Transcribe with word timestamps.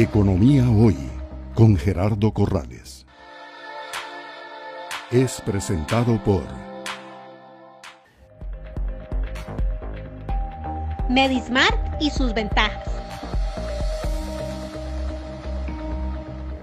Economía 0.00 0.64
Hoy 0.70 0.96
con 1.54 1.76
Gerardo 1.76 2.32
Corrales. 2.32 3.04
Es 5.10 5.42
presentado 5.42 6.18
por 6.24 6.44
Medismart 11.10 12.00
y 12.00 12.08
sus 12.08 12.32
ventajas. 12.32 12.88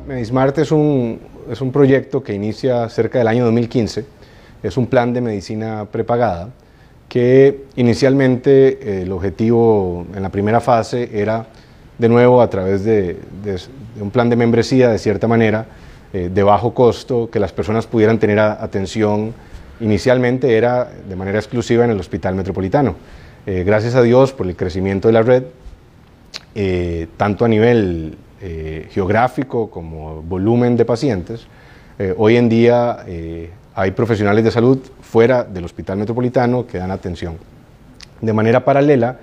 Medismart 0.07 0.57
es 0.57 0.71
un, 0.71 1.19
es 1.47 1.61
un 1.61 1.71
proyecto 1.71 2.23
que 2.23 2.33
inicia 2.33 2.89
cerca 2.89 3.19
del 3.19 3.27
año 3.27 3.45
2015. 3.45 4.03
Es 4.63 4.77
un 4.77 4.87
plan 4.87 5.13
de 5.13 5.21
medicina 5.21 5.85
prepagada 5.91 6.49
que 7.07 7.65
inicialmente 7.75 8.79
eh, 8.81 9.01
el 9.03 9.11
objetivo 9.11 10.07
en 10.15 10.23
la 10.23 10.29
primera 10.29 10.59
fase 10.59 11.11
era 11.13 11.45
de 11.97 12.09
nuevo 12.09 12.41
a 12.41 12.49
través 12.49 12.83
de, 12.83 13.17
un 13.99 14.11
plan 14.11 14.29
de 14.29 14.35
membresía, 14.35 14.89
de 14.89 14.99
cierta 14.99 15.27
manera, 15.27 15.65
eh, 16.13 16.29
de 16.33 16.43
bajo 16.43 16.73
costo, 16.73 17.29
que 17.29 17.39
las 17.39 17.51
personas 17.51 17.87
pudieran 17.87 18.19
tener 18.19 18.39
atención. 18.39 19.33
Inicialmente 19.79 20.55
era 20.57 20.89
de 21.07 21.15
manera 21.15 21.39
exclusiva 21.39 21.85
en 21.85 21.91
el 21.91 21.99
Hospital 21.99 22.35
Metropolitano. 22.35 22.95
Eh, 23.45 23.63
gracias 23.65 23.95
a 23.95 24.01
Dios 24.01 24.33
por 24.33 24.47
el 24.47 24.55
crecimiento 24.55 25.07
de 25.07 25.13
la 25.13 25.21
red, 25.21 25.43
eh, 26.55 27.07
tanto 27.17 27.45
a 27.45 27.47
nivel 27.47 28.17
geográfico 28.91 29.71
como 29.71 30.21
volumen 30.21 30.77
de 30.77 30.85
pacientes, 30.85 31.47
hoy 32.17 32.37
en 32.37 32.47
día 32.49 33.03
hay 33.73 33.91
profesionales 33.91 34.43
de 34.43 34.51
salud 34.51 34.77
fuera 35.01 35.43
del 35.43 35.65
Hospital 35.65 35.97
Metropolitano 35.97 36.67
que 36.67 36.77
dan 36.77 36.91
atención. 36.91 37.37
De 38.21 38.33
manera 38.33 38.63
paralela, 38.63 39.17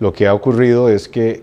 lo 0.00 0.14
que 0.14 0.26
ha 0.26 0.32
ocurrido 0.32 0.88
es 0.88 1.06
que 1.06 1.42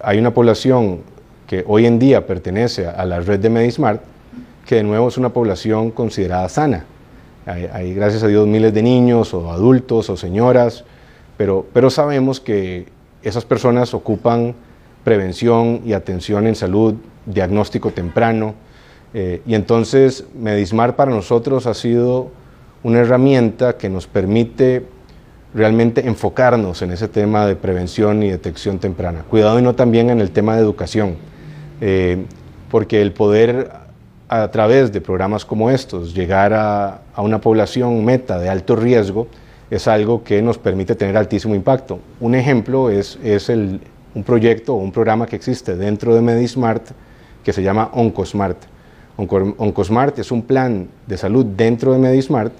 hay 0.00 0.18
una 0.18 0.32
población 0.32 1.00
que 1.46 1.64
hoy 1.66 1.86
en 1.86 1.98
día 1.98 2.26
pertenece 2.26 2.86
a 2.86 3.04
la 3.04 3.20
red 3.20 3.40
de 3.40 3.50
Medismart, 3.50 4.02
que 4.66 4.76
de 4.76 4.82
nuevo 4.82 5.08
es 5.08 5.18
una 5.18 5.30
población 5.30 5.90
considerada 5.90 6.48
sana. 6.48 6.84
Hay, 7.46 7.94
gracias 7.94 8.22
a 8.22 8.28
Dios 8.28 8.46
miles 8.46 8.72
de 8.72 8.82
niños 8.82 9.34
o 9.34 9.50
adultos 9.52 10.08
o 10.08 10.16
señoras, 10.16 10.84
pero, 11.36 11.66
pero 11.74 11.90
sabemos 11.90 12.40
que 12.40 12.86
esas 13.22 13.44
personas 13.44 13.92
ocupan 13.92 14.54
prevención 15.04 15.82
y 15.84 15.92
atención 15.92 16.46
en 16.46 16.54
salud, 16.54 16.94
diagnóstico 17.26 17.90
temprano, 17.90 18.54
eh, 19.12 19.42
y 19.46 19.54
entonces 19.54 20.24
Medismart 20.34 20.96
para 20.96 21.12
nosotros 21.12 21.66
ha 21.66 21.74
sido 21.74 22.30
una 22.82 23.00
herramienta 23.00 23.76
que 23.76 23.88
nos 23.88 24.06
permite 24.06 24.86
realmente 25.54 26.06
enfocarnos 26.06 26.82
en 26.82 26.90
ese 26.90 27.08
tema 27.08 27.46
de 27.46 27.54
prevención 27.54 28.22
y 28.22 28.30
detección 28.30 28.78
temprana. 28.78 29.24
Cuidado 29.30 29.58
y 29.58 29.62
no 29.62 29.74
también 29.74 30.10
en 30.10 30.20
el 30.20 30.32
tema 30.32 30.56
de 30.56 30.62
educación, 30.62 31.16
eh, 31.80 32.24
porque 32.70 33.00
el 33.00 33.12
poder 33.12 33.70
a 34.28 34.50
través 34.50 34.92
de 34.92 35.00
programas 35.00 35.44
como 35.44 35.70
estos 35.70 36.12
llegar 36.12 36.52
a, 36.54 37.02
una 37.18 37.40
población 37.40 38.04
meta 38.04 38.38
de 38.38 38.48
alto 38.48 38.74
riesgo 38.74 39.28
es 39.70 39.86
algo 39.86 40.24
que 40.24 40.42
nos 40.42 40.58
permite 40.58 40.94
tener 40.94 41.16
altísimo 41.16 41.54
impacto. 41.54 42.00
Un 42.20 42.34
ejemplo 42.34 42.90
es, 42.90 43.18
es 43.22 43.48
el, 43.48 43.80
un 44.14 44.24
proyecto 44.24 44.74
o 44.74 44.78
un 44.78 44.90
programa 44.90 45.26
que 45.26 45.36
existe 45.36 45.76
dentro 45.76 46.14
de 46.14 46.20
Medismart 46.20 46.82
que 47.44 47.52
se 47.52 47.62
llama 47.62 47.90
Oncosmart. 47.92 48.58
Oncosmart 49.16 50.18
es 50.18 50.32
un 50.32 50.42
plan 50.42 50.88
de 51.06 51.16
salud 51.16 51.46
dentro 51.46 51.92
de 51.92 51.98
Medismart 51.98 52.52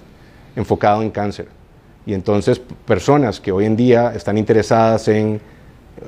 enfocado 0.55 1.01
en 1.01 1.09
cáncer. 1.09 1.47
Y 2.05 2.13
entonces 2.13 2.59
personas 2.59 3.39
que 3.39 3.51
hoy 3.51 3.65
en 3.65 3.75
día 3.75 4.13
están 4.15 4.37
interesadas 4.37 5.07
en 5.07 5.41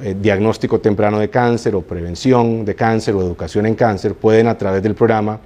eh, 0.04 0.16
diagnóstico 0.20 0.80
temprano 0.80 1.17
de 1.20 1.30
cáncer 1.30 1.73
o 1.76 1.81
prevención 1.81 2.66
de 2.66 2.76
cáncer 2.76 3.16
o 3.16 3.22
educación 3.22 3.66
en 3.66 3.76
cáncer 3.76 4.16
pueden 4.16 4.48
a 4.48 4.58
través 4.58 4.84
del 4.84 4.95
programa 4.95 5.39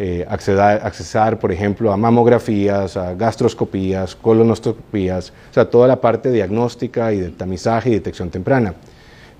eh, 0.00 0.24
acceder, 0.28 1.38
por 1.40 1.50
ejemplo, 1.50 1.90
a 1.90 1.96
mamografías, 1.96 2.96
a 2.96 3.14
gastroscopías, 3.14 4.14
colonoscopías, 4.14 5.32
o 5.50 5.54
sea, 5.54 5.68
toda 5.68 5.88
la 5.88 6.00
parte 6.00 6.30
diagnóstica 6.30 7.12
y 7.12 7.18
de 7.18 7.30
tamizaje 7.30 7.90
y 7.90 7.94
detección 7.94 8.30
temprana. 8.30 8.74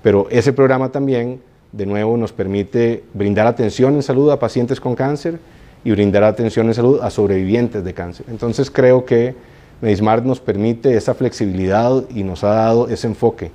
Pero 0.03 0.27
ese 0.29 0.51
programa 0.51 0.89
también, 0.89 1.41
de 1.71 1.85
nuevo, 1.85 2.17
nos 2.17 2.33
permite 2.33 3.05
brindar 3.13 3.47
atención 3.47 3.95
en 3.95 4.03
salud 4.03 4.29
a 4.31 4.39
pacientes 4.39 4.81
con 4.81 4.95
cáncer 4.95 5.39
y 5.85 5.91
brindar 5.91 6.25
atención 6.25 6.67
en 6.67 6.73
salud 6.73 6.99
a 7.01 7.09
sobrevivientes 7.09 7.81
de 7.83 7.93
cáncer. 7.93 8.25
Entonces 8.29 8.69
creo 8.69 9.05
que 9.05 9.35
Medismart 9.81 10.25
nos 10.25 10.39
permite 10.39 10.95
esa 10.95 11.13
flexibilidad 11.13 12.03
y 12.13 12.23
nos 12.23 12.43
ha 12.43 12.49
dado 12.49 12.89
ese 12.89 13.07
enfoque, 13.07 13.51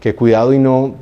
que 0.00 0.14
cuidado 0.14 0.52
y 0.52 0.58
no 0.58 0.94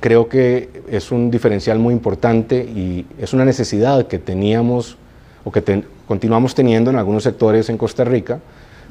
creo 0.00 0.28
que 0.28 0.68
es 0.88 1.10
un 1.10 1.30
diferencial 1.30 1.78
muy 1.78 1.94
importante 1.94 2.58
y 2.58 3.06
es 3.18 3.32
una 3.32 3.44
necesidad 3.44 4.06
que 4.06 4.18
teníamos 4.18 4.96
o 5.44 5.52
que 5.52 5.84
continuamos 6.06 6.54
teniendo 6.54 6.90
en 6.90 6.96
algunos 6.96 7.22
sectores 7.22 7.68
en 7.68 7.78
Costa 7.78 8.04
Rica, 8.04 8.40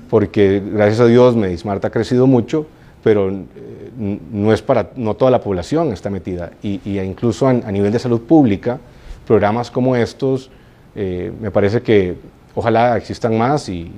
porque 0.10 0.62
gracias 0.66 1.00
a 1.02 1.06
Dios 1.06 1.36
Medismart 1.36 1.84
ha 1.86 1.90
crecido 1.90 2.28
mucho, 2.28 2.66
pero 3.04 3.30
eh, 3.30 4.20
no 4.32 4.54
es 4.54 4.62
para, 4.62 4.92
no 4.96 5.16
toda 5.16 5.30
la 5.30 5.42
población 5.42 5.92
está 5.92 6.10
metida, 6.10 6.52
y, 6.62 7.00
incluso 7.00 7.48
a, 7.48 7.54
nivel 7.54 7.92
de 7.92 8.00
salud 8.00 8.22
pública, 8.22 8.80
programas 9.28 9.72
como 9.72 9.96
estos, 9.96 10.50
eh, 10.96 11.32
me 11.42 11.52
parece 11.52 11.82
que 11.82 12.16
ojalá 12.56 12.98
existan 12.98 13.38
más 13.38 13.70
y, 13.70 13.92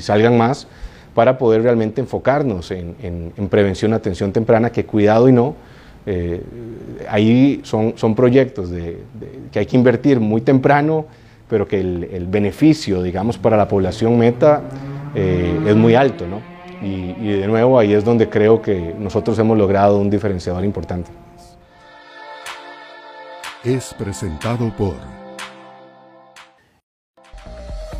salgan 0.00 0.36
más 0.36 0.66
para 1.14 1.36
poder 1.38 1.62
realmente 1.62 2.00
enfocarnos 2.00 2.70
en, 2.70 3.48
prevención, 3.50 3.92
atención 3.92 4.32
temprana, 4.32 4.70
que 4.70 4.84
cuidado 4.84 5.28
y 5.28 5.32
no, 5.32 5.54
eh, 6.06 6.42
ahí 7.08 7.60
son, 7.64 7.94
son 7.96 8.14
proyectos 8.14 8.70
de, 8.70 8.98
que 9.52 9.58
hay 9.58 9.66
que 9.66 9.76
invertir 9.76 10.20
muy 10.20 10.40
temprano, 10.40 11.06
pero 11.48 11.68
que 11.68 11.80
el, 11.80 12.26
beneficio, 12.28 13.02
digamos, 13.02 13.36
para 13.36 13.56
la 13.56 13.68
población 13.68 14.18
meta 14.18 14.62
eh, 15.14 15.60
es 15.66 15.76
muy 15.76 15.94
alto, 15.94 16.26
¿no? 16.26 16.40
Y, 16.82 17.14
y 17.20 17.32
de 17.38 17.46
nuevo 17.46 17.78
ahí 17.78 17.92
es 17.92 18.04
donde 18.04 18.28
creo 18.28 18.60
que 18.60 18.94
nosotros 18.98 19.38
hemos 19.38 19.56
logrado 19.56 19.98
un 19.98 20.10
diferenciador 20.10 20.64
importante. 20.64 21.10
Es 23.62 23.94
presentado 23.94 24.72
por 24.76 25.21